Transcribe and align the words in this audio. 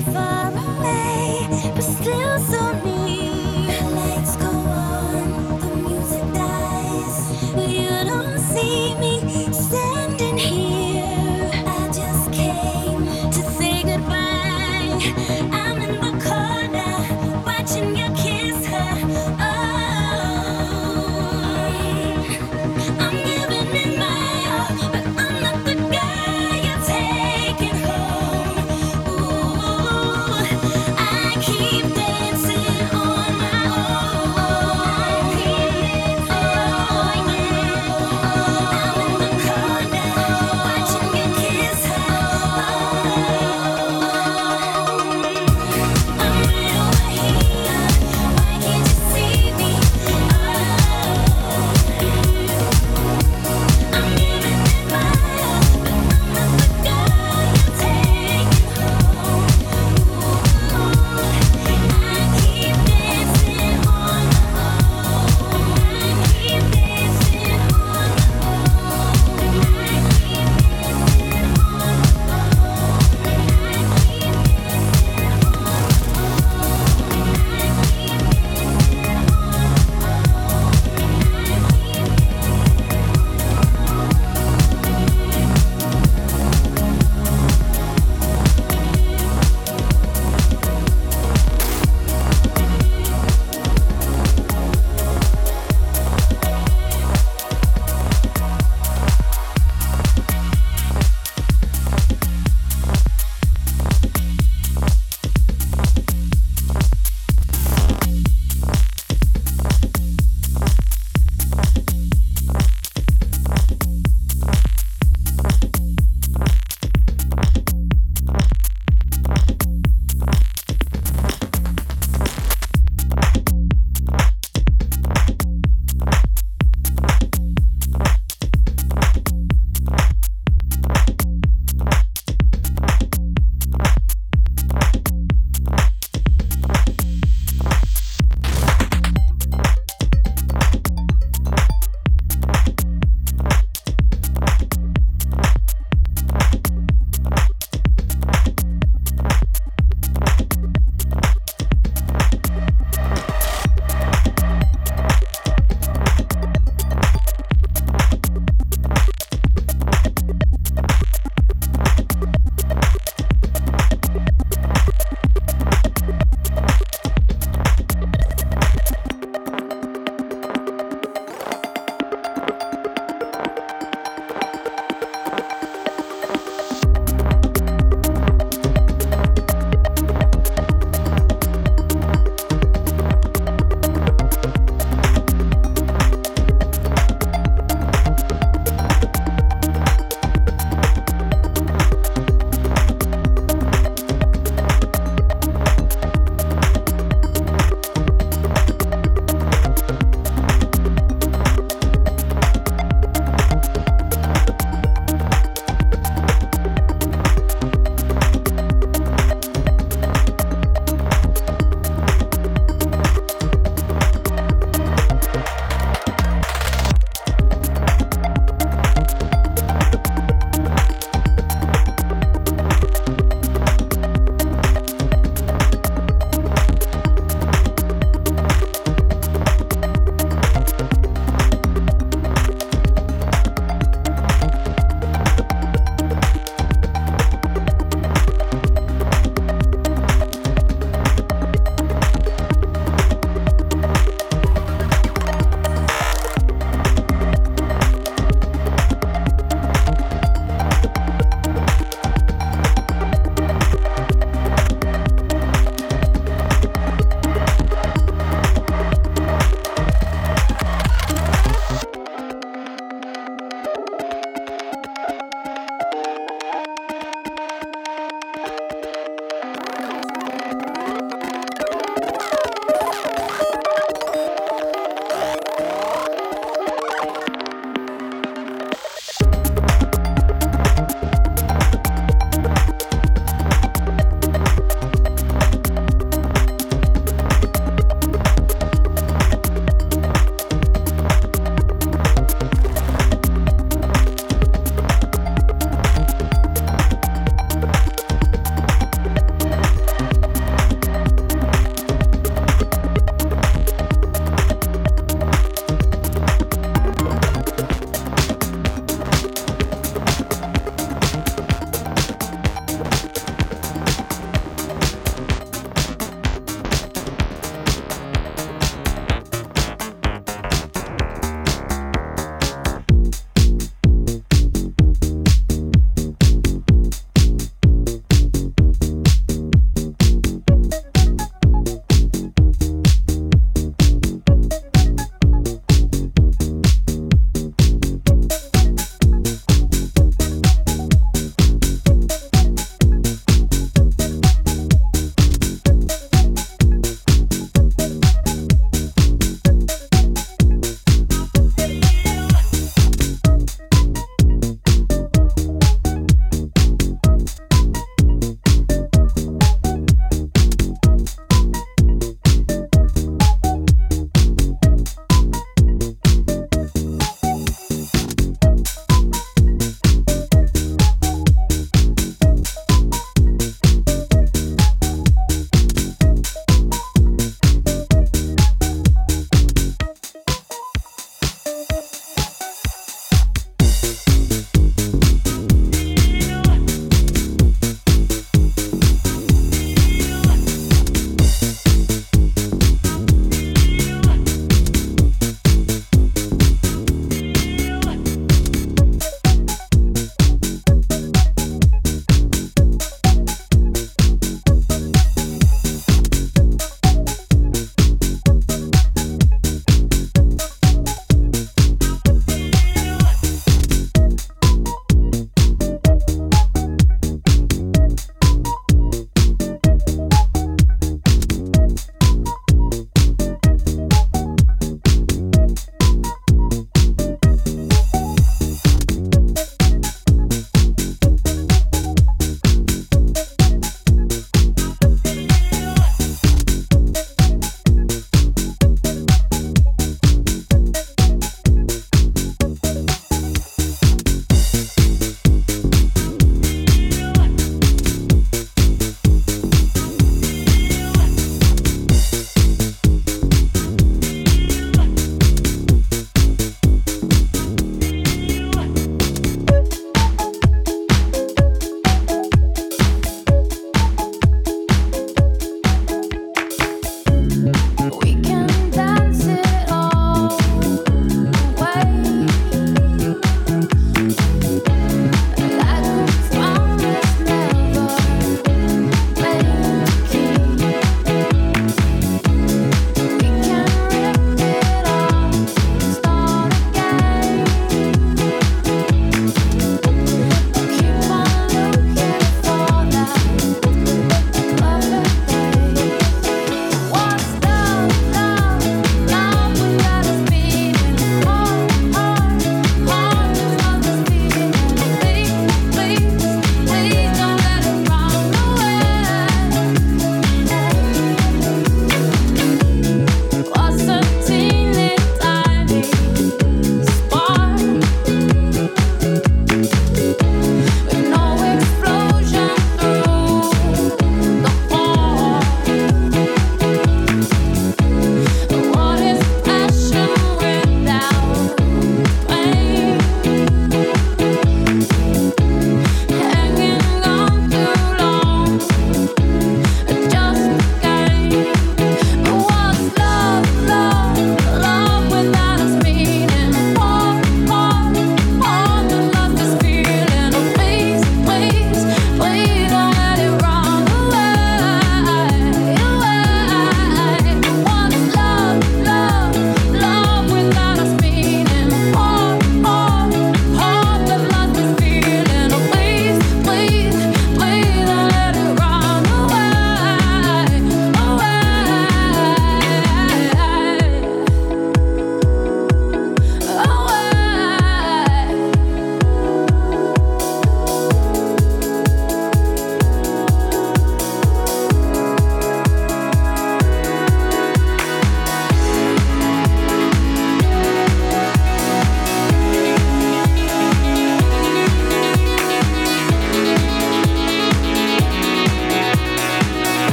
far 0.00 0.50
away, 0.50 1.72
but 1.74 1.82
still 1.82 2.38
so 2.38 2.72
near. 2.84 2.87